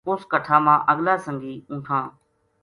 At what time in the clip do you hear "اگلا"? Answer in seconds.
0.91-1.15